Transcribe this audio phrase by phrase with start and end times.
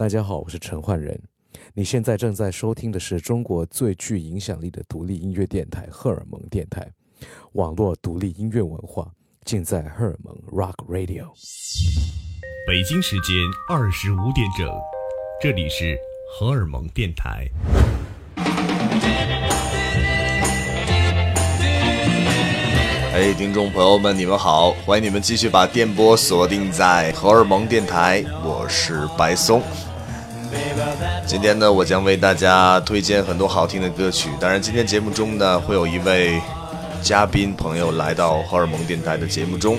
[0.00, 1.20] 大家好，我是陈焕仁。
[1.74, 6.90] 你现在正在收听的是中国最具影响力的独立音乐电台——荷尔蒙电台，
[7.52, 9.12] 网络独立音乐文化
[9.44, 11.26] 尽在荷尔蒙 Rock Radio。
[12.66, 13.36] 北京时间
[13.68, 14.66] 二十五点整，
[15.38, 15.98] 这里是
[16.32, 17.46] 荷尔蒙电台。
[23.12, 29.62] 哎，听众朋友们，你们好，欢迎你们继续把电波锁定在荷尔蒙电台，我是白松。
[31.26, 34.28] 今天呢，我将为大家推荐很多好听的歌曲。
[34.40, 36.40] 当然，今天节目中呢，会有一位
[37.02, 39.78] 嘉宾朋友来到荷尔蒙电台的节目中，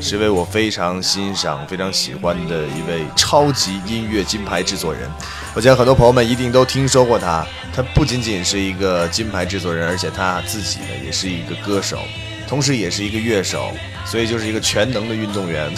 [0.00, 5.10] 是一位我非常欣赏、非常喜欢的一位超级音乐金牌制作人。
[5.54, 7.46] 我想很多朋友们一定都听说过他。
[7.74, 11.98] 他不仅仅是一个金牌制作人，而且他自己呢，也是一个歌手。
[12.46, 13.70] 同时也是一个乐手，
[14.06, 15.70] 所以就是一个全能的运动员，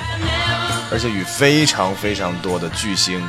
[0.90, 3.22] 而且与非常非常多的巨星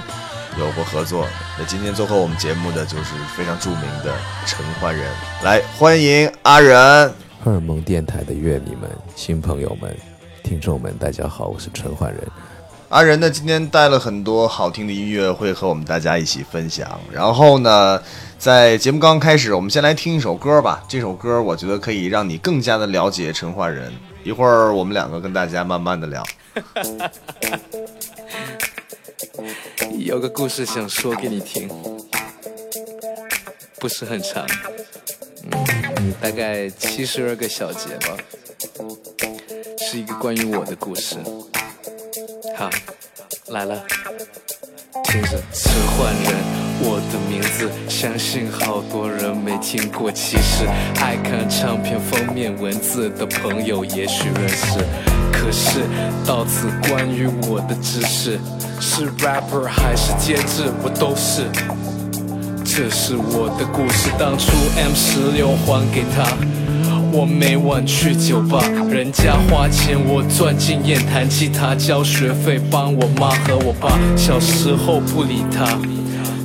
[0.60, 1.26] 有过合作。
[1.58, 4.14] 那今天做客我们节目的就是非常著名的
[4.46, 5.10] 陈奂仁，
[5.44, 6.76] 来欢迎阿仁。
[7.44, 9.96] 荷尔蒙电台的乐迷们、新朋友们、
[10.44, 12.28] 听众们，大家好，我是陈奂仁。
[12.90, 17.00] 阿仁呢，今天带了很多好听的音乐会和我们大家一起分享。
[17.12, 18.02] 然后呢？
[18.40, 20.82] 在节目刚刚开始，我们先来听一首歌吧。
[20.88, 23.92] 这首歌我觉得可以让你更加的了解陈奂仁。
[24.24, 26.24] 一会儿我们两个跟大家慢慢的聊。
[30.06, 31.70] 有个故事想说给你听，
[33.78, 34.48] 不是很长，
[35.52, 38.16] 嗯，大概七十二个小节吧，
[39.78, 41.18] 是一个关于我的故事。
[42.56, 42.70] 好，
[43.48, 43.86] 来了，
[45.04, 46.60] 听着，陈奂仁。
[46.82, 50.10] 我的名字，相信好多人没听过。
[50.10, 50.66] 其实
[51.02, 55.09] 爱看唱片封面文字的朋友也许认识。
[55.50, 55.80] 可是
[56.28, 58.40] 到此关于我的知识，
[58.80, 61.42] 是 rapper 还是监制，我都是。
[62.64, 66.38] 这是我的故事，当初 M 十六还给他，
[67.12, 75.66] 我每晚去酒吧，人家花钱，我钻进演弹吉他，交学费帮我妈和我爸，小时候不理他。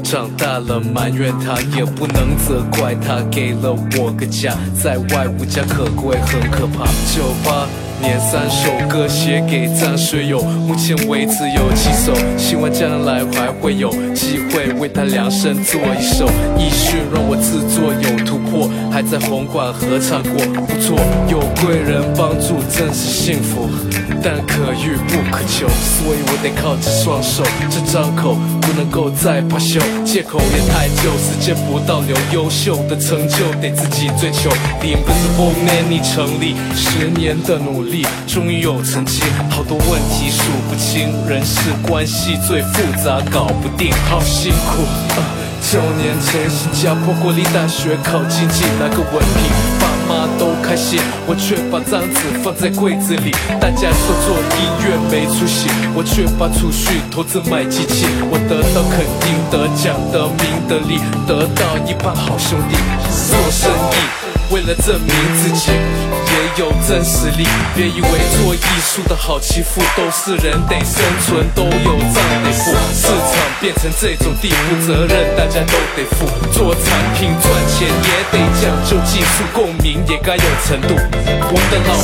[0.03, 6.87] 长大了埋怨他，也不能责怪他，给了我个家，在外无家可归，很可怕。
[7.15, 7.69] 酒吧。
[8.05, 16.27] 年三首歌写给张学友，目前为止有七首，希望将来还会有机会为他量身做一首。
[16.59, 20.99] 艺术让我制作有突破，还在红馆合唱过，不错。
[21.31, 23.71] 有贵人帮助真是幸福，
[24.25, 29.79] 但可遇不可求，所以我得靠这双手，这张口不能够再罢休。
[30.03, 34.49] 借口也太旧，时间不倒流，优秀的成就得自己追求。
[34.81, 38.07] Invisible Man 你成立，十年的努力。
[38.27, 39.21] 终于有成绩，
[39.51, 44.89] 好多问题数不清，人事关系最复杂，搞不定，好辛苦。
[45.71, 50.99] 九年前新加坡国立大学考经济，拿个文凭，爸妈都开心，
[51.29, 53.31] 我却把张纸放在柜子里。
[53.61, 58.07] 大家说做音乐没出息，我却把储蓄投资买机器。
[58.27, 60.99] 我得到肯定，得奖，得名得利，
[61.31, 62.75] 得到一帮好兄弟。
[63.07, 65.71] 做生意，为了证明自己。
[66.35, 67.47] 也有真实力，
[67.77, 72.73] 别以为做艺术的好欺负，都是人得生存，都有账得付。
[72.93, 76.27] 市场变成这种地步，责任大家都得负。
[76.51, 80.95] 做产品赚钱也得讲究技术，共鸣也该有程度。
[80.97, 81.95] 我的老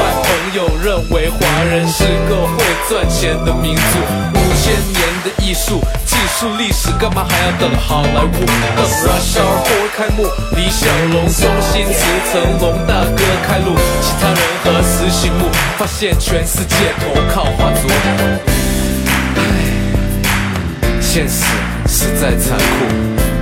[0.00, 3.98] 外朋友认为华人是个会赚钱的民族，
[4.44, 8.44] 五千年的艺术技术历史，干嘛还要等好莱坞？
[8.76, 10.24] 等 Rush Hour 开幕，
[10.54, 11.98] 李小龙、周星驰、
[12.30, 13.74] 成龙大哥开路。
[14.02, 17.88] 其他人何时醒悟，发现全世界投靠华族。
[21.14, 21.44] 现实
[21.86, 22.90] 实在残酷。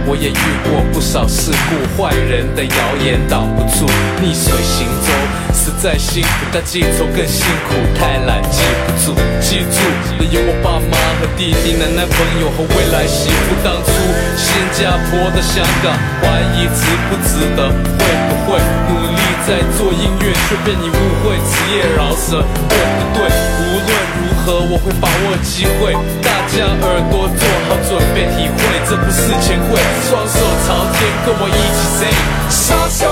[0.05, 3.89] 我也遇过不少事故，坏人的谣言挡不住，
[4.21, 5.09] 逆水行舟
[5.57, 9.17] 实在辛苦，但记仇更辛苦，太懒记不住。
[9.41, 9.81] 记住
[10.21, 13.57] 的有我爸妈和弟弟、奶奶、朋友和未来媳妇。
[13.65, 13.89] 当初
[14.37, 18.61] 新加坡的香港，怀疑值不值得，会不会
[18.93, 23.33] 努力在做音乐，却被你误会职业饶舌，对不对？
[23.65, 23.89] 无论
[24.43, 28.59] 如何，我会把握机会，大家耳朵做好准备，体会
[28.89, 29.79] 这不是钱贵。
[30.11, 30.35] 双手
[30.67, 32.11] 朝天，跟我一起 say，
[32.51, 33.07] 双手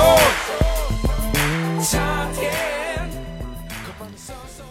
[1.84, 2.00] 朝
[2.34, 2.50] 天。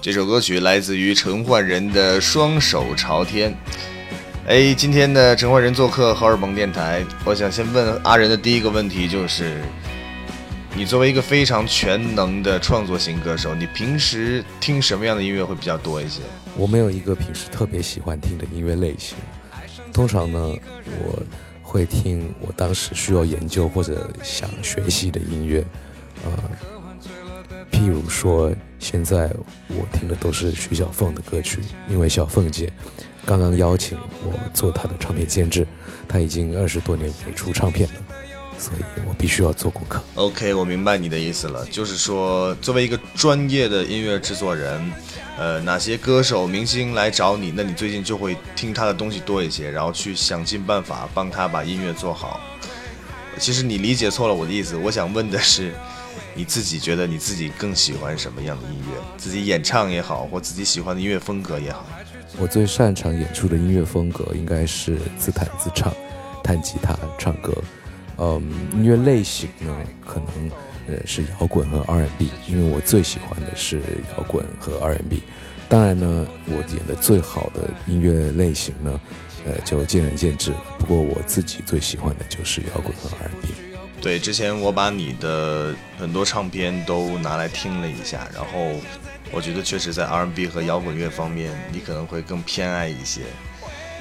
[0.01, 3.51] 这首歌曲来自于陈奂仁的《双手朝天》。
[4.47, 9.61] 哎，今天的陈奂仁做客荷尔蒙电台，我想先问阿仁的第一个问题就是：
[10.79, 16.21] 你作为一个非常全能的创作型歌手，你平时听什么样的音乐会比较多一些？
[16.55, 19.17] 我没有一个平时特别喜欢听的音乐类型。
[19.91, 20.39] 通常呢，
[21.03, 21.21] 我
[21.61, 25.61] 会听我当时需要研究或者想学习的音乐，
[26.23, 26.31] 呃，
[27.69, 28.49] 譬如说，
[28.79, 29.29] 现在
[29.67, 31.59] 我听的都是徐小凤的歌曲，
[31.89, 32.71] 因为小凤姐
[33.25, 35.67] 刚刚邀请我做她的唱片监制，
[36.07, 37.95] 她已经二十多年没出唱片了，
[38.59, 40.03] 所以我必须要做功课。
[40.15, 44.91] OK，我明白你的意思了，就是说，作为一个专业的音乐制作人，
[45.37, 52.41] 呃，哪些歌手、明星来找你，那你最近就会听他的东西多一些，然后去想尽办法帮他把音乐做好。
[53.37, 55.73] 其实你理解错了我的意思，我想问的是，
[56.35, 59.01] 你自己觉得你自己更喜欢什么样的音乐？
[59.17, 61.85] 自己演唱也好，或自己喜欢的音乐风格也好。
[62.37, 65.93] 我最擅长演出的音乐风格应该是自弹自唱，
[66.43, 67.53] 弹吉他、唱歌。
[68.19, 68.41] 嗯，
[68.73, 69.75] 音乐类型呢，
[70.05, 70.51] 可能
[70.87, 73.81] 呃是摇滚和 R&B，因为我最喜欢的是
[74.17, 75.23] 摇滚和 R&B。
[75.69, 78.99] 当然呢，我演的最好的音乐类型呢，
[79.45, 80.51] 呃就见仁见智。
[80.77, 83.53] 不过我自己最喜欢的就是摇滚和 R&B。
[84.01, 88.79] 对，之前我把你的很多唱片都拿来听了一下，然后
[89.31, 93.21] 我觉得确实在 R&B 和摇滚乐方面，你可能会更偏爱一些。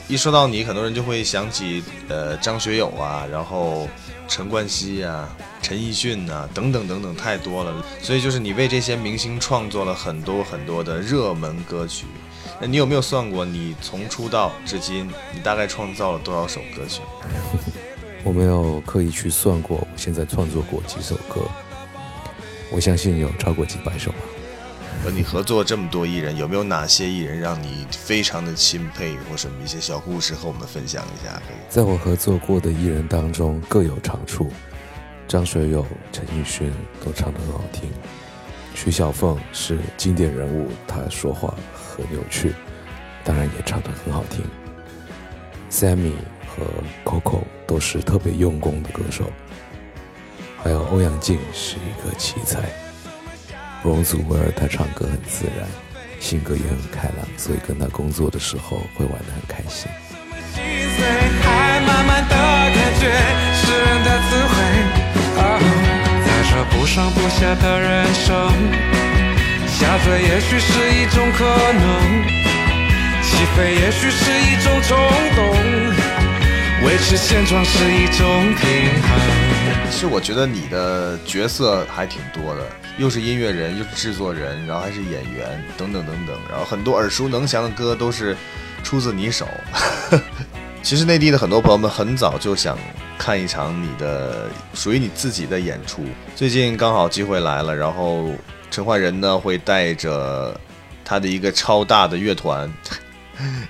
[0.07, 3.87] 一说到你，很多人就会想起呃张学友啊，然后
[4.29, 5.29] 陈冠希啊、
[5.63, 7.85] 陈奕迅啊等等等等，太多了。
[8.03, 12.07] 所以就是你为这些明星创作了很多很多的热门歌曲。
[12.61, 17.01] 那你有没有算过，你从出道至今，你大概创造了多少首歌曲？
[18.23, 21.43] 我没有刻意去算过，我现在创作过几首歌，
[22.71, 24.19] 我相信有超过几百首吧。
[25.03, 31.41] 和你合作这么多艺人，有没有哪些艺人让你非常的钦佩，或什么一些小故事和我们分享一下？
[31.69, 34.51] 在我合作过的艺人当中各有长处，
[35.27, 36.73] 张学友、陈奕迅
[37.05, 37.91] 都唱得很好听，
[38.75, 42.55] 徐小凤是经典人物，她说话很有趣，
[43.25, 44.45] 当然也唱得很好听。
[45.71, 46.15] Sammy
[46.47, 46.65] 和
[47.05, 49.31] Coco 都是特别用功的歌手，
[50.63, 52.88] 还有欧阳靖是一个奇才。
[53.83, 55.67] 容祖儿她唱歌很自然，
[56.21, 59.91] 性格也很开朗，所以跟她工作的时候会玩得很开心。
[60.55, 60.63] 心
[60.97, 61.07] 碎，
[61.43, 63.07] 还满满的感觉，
[63.55, 64.55] 诗人的词汇。
[65.39, 65.41] 啊，
[66.27, 68.51] 在这不上不下的人生，
[69.67, 72.27] 下坠也许是一种可能，
[73.23, 74.99] 起飞也许是一种冲
[75.37, 75.55] 动，
[76.85, 78.67] 维持现状是一种平
[79.03, 79.58] 衡。
[79.91, 82.63] 其实我觉得你的角色还挺多的，
[82.99, 88.37] 又是音乐人，又是制作人，然后还是演员，等等等等，然后很多耳熟能详的歌都是
[88.85, 89.49] 出自你手。
[90.85, 92.79] 其实内地的很多朋友们很早就想
[93.19, 96.05] 看一场你的属于你自己的演出，
[96.37, 98.33] 最近刚好机会来了，然后
[98.71, 100.59] 陈奂仁呢会带着
[101.05, 102.73] 他的一个超大的乐团，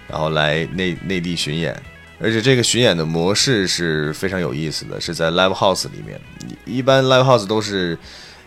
[0.06, 1.74] 然后来内内地巡演。
[2.20, 6.20] 而且这个巡演的模式是非常有意思的，是在 live house 里面。
[6.64, 7.96] 一般 live house 都是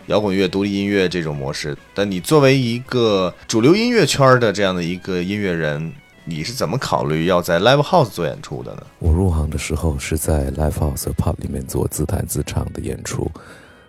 [0.06, 5.92] 摇滚乐、独立音乐这种模式，但你作为一个主流音乐圈的这样的一个音乐人，
[6.24, 8.82] 你是怎么考虑要在 live house 做演出的呢？
[8.98, 13.30] 我入行的时候是在 live house pub 里面做自弹自唱的演出，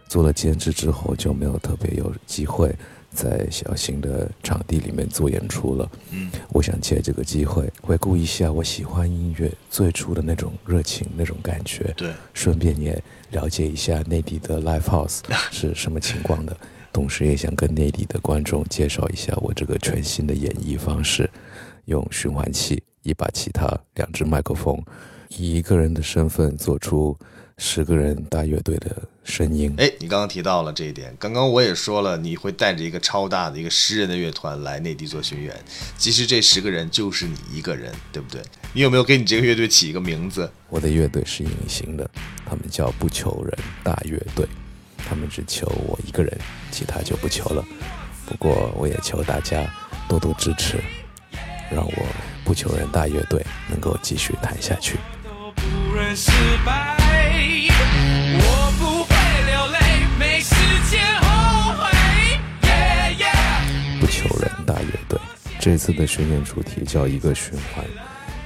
[0.07, 2.73] 做了兼职之后就没有特别有机会
[3.13, 5.89] 在小型的场地里面做演出了。
[6.11, 13.01] 嗯，我想借这个机会回顾一下我喜欢音乐最初的那种热情、那种感觉，对，顺便也
[13.31, 15.19] 了解一下内地的 live house
[15.51, 16.57] 是什么情况的，
[16.91, 21.29] 同时也想跟内地的观众介绍一下我这个全新的演绎方式，
[21.85, 24.81] 用循环器、一把吉他、两只麦克风，
[25.29, 27.17] 以一个人的身份做出
[27.65, 28.93] 十个人大乐队的
[29.23, 29.73] 声音。
[29.77, 35.55] 哎，你刚刚提到了这一点，刚刚我也说了，你会带着一个超大的一个十人的乐团来内地做巡演，
[35.97, 38.41] 其实这十个人就是你一个人，对不对？
[38.73, 40.51] 你有没有给你这个乐队起一个名字？
[40.67, 42.07] 我的乐队是隐形的，
[42.45, 44.45] 他们叫不求人大乐队，
[44.97, 46.37] 他们只求我一个人，
[46.69, 47.63] 其他就不求了。
[48.25, 49.65] 不过我也求大家
[50.09, 50.83] 多多支持，
[51.71, 52.05] 让我
[52.43, 54.97] 不求人大乐队能够继续弹下去。
[55.23, 56.29] 都不认失
[56.65, 56.97] 败，
[65.63, 67.85] 这次的巡演主题叫一个循环，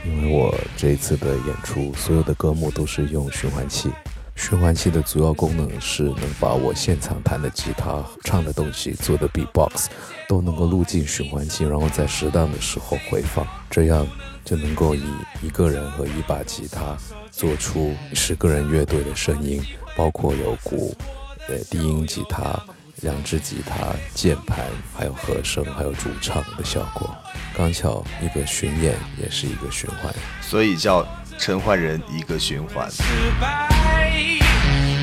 [0.06, 3.90] 因为我这次的演出所有的歌目都是用循环器。
[4.36, 9.88] 循环器的主要功能是能把我现场弹的吉他、唱的东西做的 B-box
[10.28, 14.08] 都能够录进循环器，然后在适当的时候回放，这样
[14.46, 15.02] 就能够以
[15.42, 16.96] 一个人和一把吉他
[17.32, 19.60] 做出十个人乐队的声音，
[19.96, 20.96] 包括有鼓、
[21.48, 22.64] 呃低音吉他、
[23.02, 27.16] 两支吉他、键盘，还有和声，还有主唱的效果。
[27.56, 30.12] 刚巧一个巡演也是一个循环，
[30.42, 32.90] 所以叫陈奂仁一个循环。
[32.90, 33.04] 失
[33.40, 33.70] 败，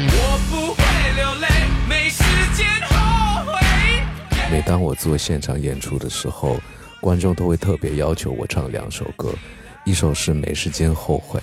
[0.09, 0.83] 我不会
[1.15, 1.47] 流泪，
[1.89, 2.25] 没时
[2.57, 3.61] 间后悔。
[4.51, 6.61] 每当我做现场演出的时候，
[7.01, 9.33] 观众都会特别要求我唱两首歌，
[9.85, 11.39] 一首是《没时间后悔》，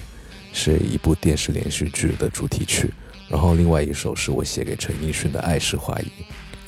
[0.51, 2.93] 是一部电视连续剧的主题曲，
[3.29, 6.05] 然后另外一首是我写给陈奕迅的《爱是怀疑》。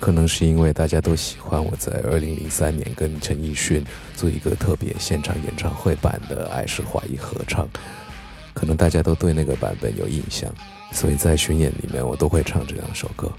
[0.03, 3.81] 可能是因为大家都喜欢我在二零零三年跟陈奕迅
[4.17, 7.65] 做一个特别现场演唱会版的《爱是怀疑》合唱，
[8.53, 10.53] 可能大家都对那个版本有印象，
[10.91, 13.31] 所以在巡演里面我都会唱这两首歌。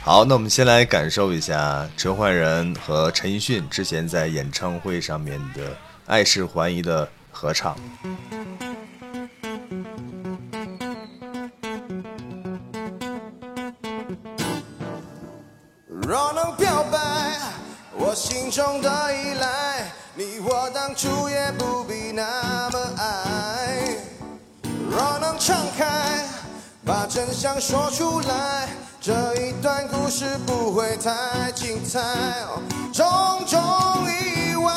[0.00, 5.70] 好，那我们先来感受一下陈奂仁和陈奕迅之前在演唱会上面的
[6.06, 7.76] 《爱是怀疑》的合唱。
[21.02, 23.96] 主也不必那么爱。
[24.88, 26.24] 若能敞开，
[26.86, 28.68] 把真相说出来，
[29.00, 31.98] 这一段故事不会太精彩。
[32.92, 33.04] 种
[33.48, 33.60] 种
[34.06, 34.72] 意外，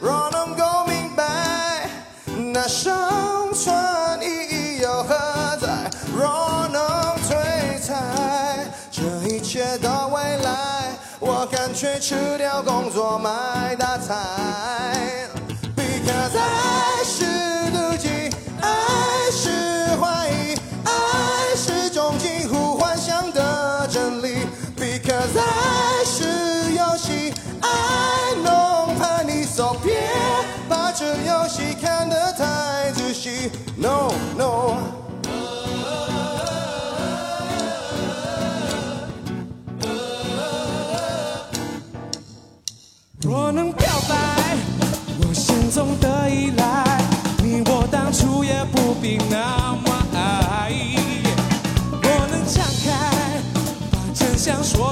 [0.00, 1.88] 若能够明白，
[2.52, 3.72] 那生存
[4.20, 5.14] 意义又何
[5.60, 5.88] 在？
[6.12, 10.88] 若能推猜这一切的未来，
[11.20, 14.29] 我干脆辞掉工作买大菜。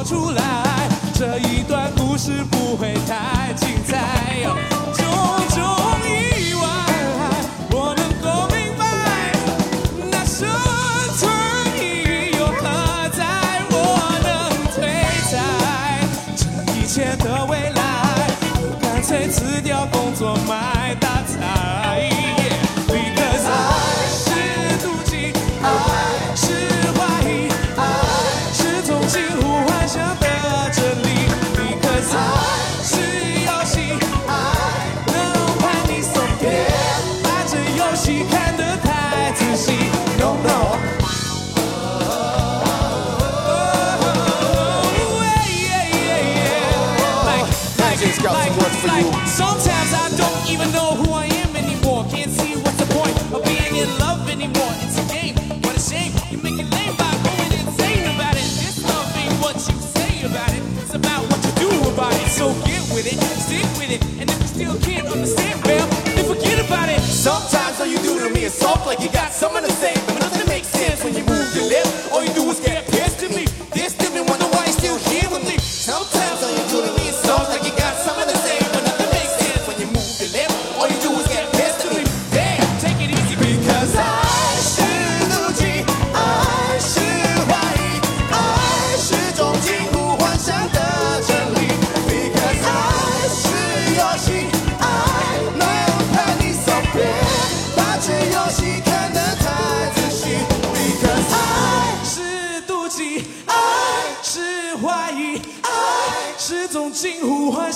[0.09, 4.43] 出来，这一段故事不会太精彩。
[4.95, 5.05] 种
[5.51, 5.61] 种
[6.03, 6.65] 意外，
[7.71, 8.83] 我能够明白，
[10.11, 10.49] 那生
[11.19, 11.31] 存
[11.77, 13.21] 意义又何在？
[13.69, 13.77] 我
[14.25, 14.27] 能
[14.73, 14.81] 推
[15.29, 15.31] 猜
[16.35, 16.41] 这
[16.73, 17.79] 一切的未来，
[18.63, 20.95] 我干脆辞掉工作买
[49.27, 51.08] Sometimes I don't even know who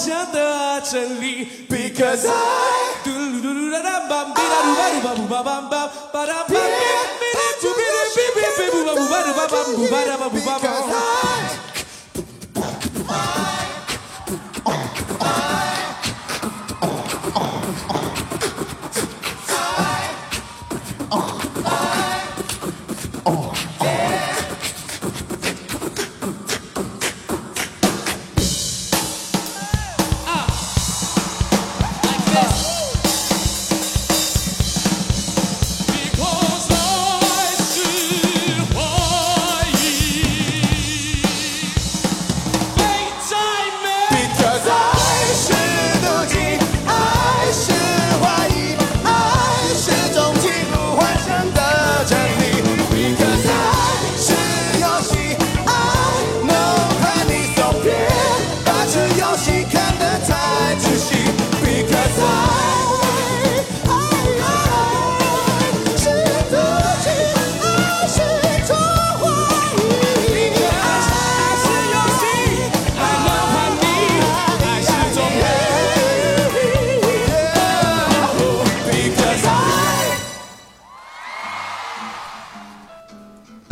[0.02, 1.46] 想的真理。
[1.68, 2.32] Because I
[3.04, 5.70] 嘟噜噜噜啦啦梆，滴啦噜吧噜吧噜吧梆梆，
[6.12, 7.28] 吧哒别别
[7.60, 7.80] 嘟别
[8.16, 10.64] 别别别不吧不吧噜吧梆不吧哒吧不吧梆。
[23.24, 23.71] Because
[60.82, 61.11] to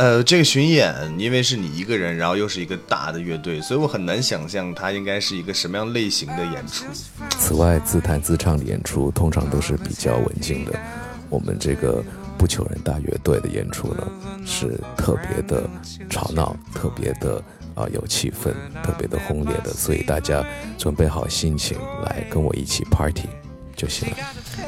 [0.01, 6.85] 呃，这个巡演因为是你一个人，然后又是一个大的乐队，所以我很难想象它应该是一个什么样类型的演出。
[7.37, 10.73] 此外，自弹自唱的演出通常都是比较文静的。
[11.29, 12.03] 我们这个
[12.35, 14.07] 不求人大乐队的演出呢，
[14.43, 15.69] 是特别的
[16.09, 17.35] 吵闹，特别的
[17.75, 18.51] 啊、有气氛，
[18.83, 20.43] 特别的轰烈的，所以大家
[20.79, 23.29] 准备好心情来跟我一起 party
[23.75, 24.17] 就行了。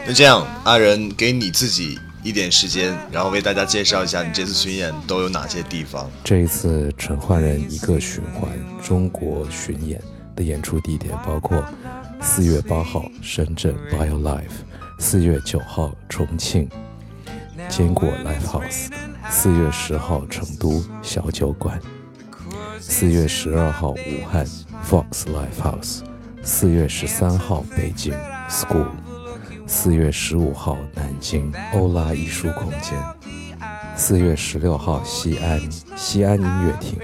[0.05, 6.09] 那这样，阿仁给你自己一点时间，然后为大家介绍一下你这次巡演都有哪些地方。
[6.23, 8.49] 这一次陈焕仁一个循环
[8.81, 10.01] 中国巡演
[10.33, 11.61] 的演出地点包括
[12.21, 14.63] 四月八号深圳 Bio Life，
[14.99, 16.69] 四月九号重庆
[17.67, 18.87] 坚果 Live House，
[19.29, 21.77] 四月十号成都小酒馆，
[22.79, 24.45] 四月十二号武汉
[24.89, 25.99] Fox Live House，
[26.41, 28.13] 四月十三号北京
[28.49, 28.87] School，
[29.67, 33.01] 四月十五号南京欧拉艺术空间。
[33.95, 36.99] 四月十六号西安西安音乐厅，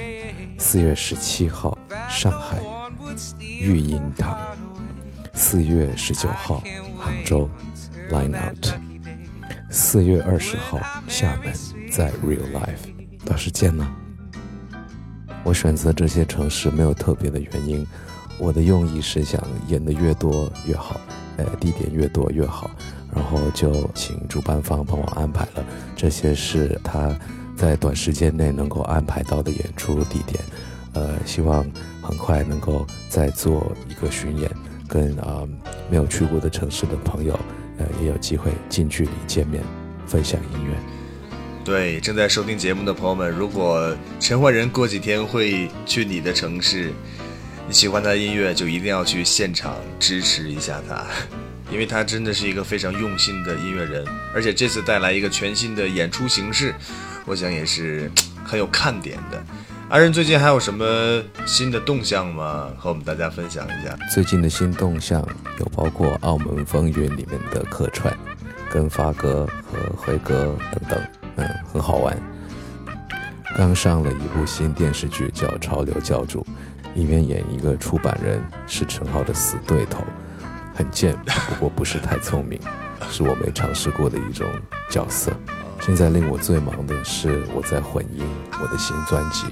[0.57, 1.77] 四月十七号
[2.09, 2.59] 上海
[3.39, 4.38] 育音堂，
[5.33, 6.61] 四月十九号
[6.97, 7.49] 杭州
[8.11, 8.73] Line Out，
[9.69, 11.53] 四月二十号厦门
[11.89, 13.89] 在 Real Life，到时见呢。
[15.45, 17.88] 我选择这些城市没有特别的原因，
[18.38, 20.99] 我的用意是想演的越多越好，
[21.38, 22.69] 呃，地点越多越好。
[23.13, 27.18] 然后就请主办方帮我安排了，这些是他
[27.56, 30.44] 在短时间内能够安排到的演出地点。
[30.94, 31.63] 呃，希望
[32.01, 34.50] 很快能够再做一个巡演，
[34.88, 35.50] 跟啊、呃
[35.89, 37.39] 没有去过的城市的朋友，
[37.78, 39.63] 呃，也有机会近距离见面，
[40.08, 40.74] 分享音乐。
[41.63, 46.91] 对，正在收听节目的朋友们，如果陈焕仁过几天会去你的城市，
[47.67, 51.06] 你喜欢他的音乐，就一定要去现场支持一下他，
[51.71, 56.73] 因为他真的是一个非常用心的音乐人，而且这次带来一个全新的演出形式，
[57.25, 58.12] 我想也是
[58.43, 59.43] 很有看点的。
[59.89, 62.69] 阿仁最近还有什么新的动向吗？
[62.77, 63.97] 和我们大家分享一下。
[64.13, 65.19] 最近的新动向
[65.60, 68.15] 有包括《澳门风云》里面的客串，
[68.69, 71.01] 跟发哥和辉哥等等，
[71.38, 72.15] 嗯，很好玩。
[73.58, 76.45] 刚上了一部新电视剧叫《潮流教主》，
[76.95, 80.05] 里面演一个出版人是陈浩的死对头，
[80.80, 81.13] 很贱，
[81.50, 82.58] 不过不是太聪明，
[83.12, 84.48] 是我没尝试过的一种
[84.89, 85.30] 角色。
[85.82, 88.26] 现在令我最忙的是我在混音
[88.62, 89.44] 我的新专辑，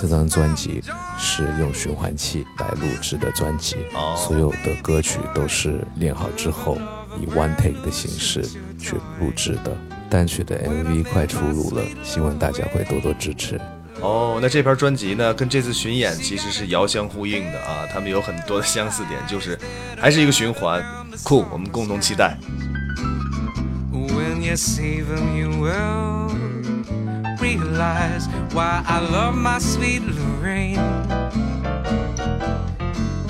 [0.00, 0.82] 这张专辑
[1.16, 6.76] 是用循环器来录制的专辑，哦所有的歌曲都是练好之后
[7.16, 8.44] 以 one take 的形式
[8.76, 9.76] 去录制的。
[10.10, 13.60] 单曲的 MV 快出炉了，希望大家会多多支持。
[14.02, 19.56] 哦，那这盘专辑呢，跟这次巡演其实是遥相呼应的啊，他们有很多的相似点，就是
[19.96, 20.84] 还是一个循环，
[21.22, 22.36] 酷，我们共同期待。
[23.92, 26.30] When you see them, you will
[27.38, 30.80] realize why I love my sweet Lorraine.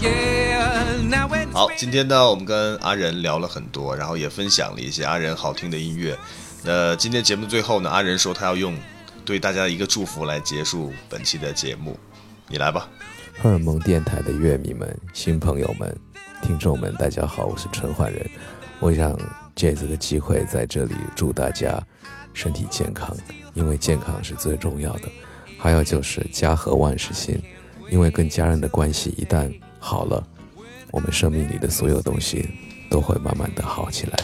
[0.01, 6.19] Yeah, now it's 好，今天呢，我们跟阿仁聊了很多，然后也分享了一些阿仁好听的音乐。
[6.65, 8.75] 那今天节目最后呢，阿仁说他要用
[9.25, 11.99] 对大家的一个祝福来结束本期的节目，
[12.49, 12.89] 你来吧。
[13.41, 15.97] 荷尔蒙电台的乐迷们、新朋友们、
[16.43, 18.29] 听众们，大家好，我是陈焕仁。
[18.81, 19.19] 我想
[19.55, 21.81] 借这个机会在这里祝大家
[22.35, 23.17] 身体健康，
[23.55, 25.09] 因为健康是最重要的。
[25.57, 27.41] 还有就是家和万事兴，
[27.91, 30.27] 因为跟家人的关系一旦好了，
[30.91, 32.49] 我们生命里的所有东西
[32.91, 34.19] 都会慢慢的好起来。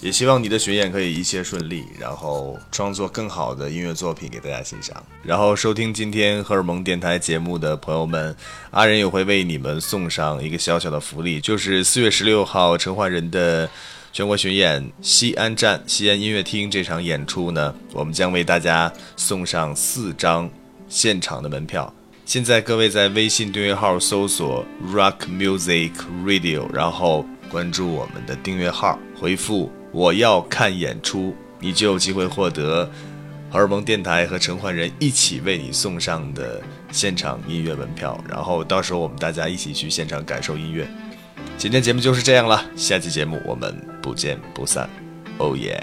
[0.00, 5.02] 也希望你的巡演可以一切顺利，然后创作更好的音乐作品给大家欣赏。
[5.22, 8.34] 然后收听今天荷尔蒙电台节目的朋友们，
[8.70, 13.68] 阿仁也会为你们送上一个小小的福利，就是四月十六号陈焕仁的
[14.12, 20.48] 全国巡演西安站西安音乐厅这场演出呢，我们将为大家送上四张
[20.88, 21.92] 现场的门票。
[22.24, 25.92] 现在各位在微信订阅号搜索 Rock Music
[26.24, 32.90] Radio，然后关注我们的订阅号，回复“我要看演出”，你就有机会获得
[33.50, 36.60] 荷尔蒙电台和陈焕仁一起为你送上的
[36.92, 38.22] 现场音乐门票。
[38.28, 40.88] 然后到时候我们大家一起去现场感受音乐。
[41.56, 44.88] 今天节目就是这样了，下期节目我们不见不散。
[45.38, 45.82] 哦耶！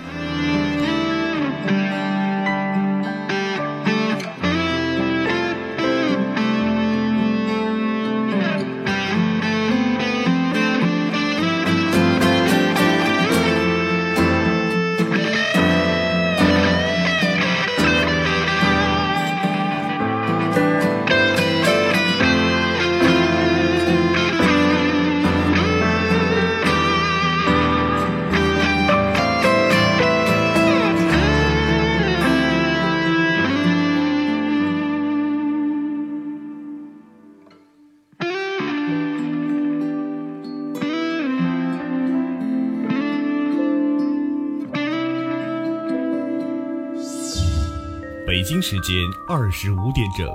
[48.46, 48.96] 北京时间
[49.28, 50.30] 二十五点整，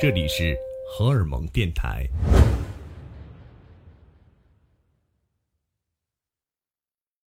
[0.00, 0.56] 这里是
[0.88, 2.08] 荷尔蒙电台。